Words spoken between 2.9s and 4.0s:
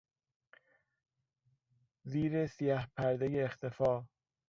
پردهی اختفا